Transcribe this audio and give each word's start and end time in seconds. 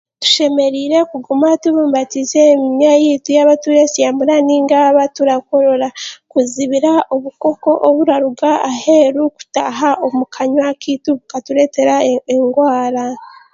Tushemereire 0.21 0.97
kuguma 1.11 1.47
tubumbatiize 1.63 2.39
eminywa 2.53 2.91
yaitu 3.05 3.29
yaaba 3.37 3.55
tureesyamura 3.63 4.33
nainga 4.45 4.75
yaaba 4.83 5.03
turakorora 5.15 5.87
kuzibira 6.31 6.91
obukoko 7.15 7.69
oburaruga 7.87 8.49
aheeru 8.69 9.23
kutaaha 9.35 9.89
omu 10.05 10.23
kanywa 10.33 10.69
kaitu 10.81 11.09
bukatureebera 11.17 11.95
engwara. 12.33 13.05